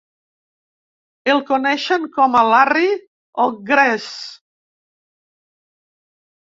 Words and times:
El 1.33 1.41
coneixen 1.49 2.09
com 2.17 2.39
a 2.41 2.41
"Larry" 2.55 2.89
o 3.45 3.47
"Grase". 3.71 4.13